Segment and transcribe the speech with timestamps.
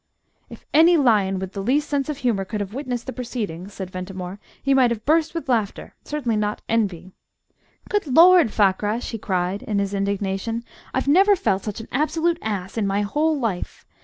[0.49, 3.91] "If any lion with the least sense of humour could have witnessed the proceedings," said
[3.91, 7.11] Ventimore, "he might have burst with laughter certainly not envy.
[7.87, 8.51] Good Lord!
[8.51, 13.03] Fakrash," he cried, in his indignation, "I've never felt such an absolute ass in my
[13.03, 13.85] whole life!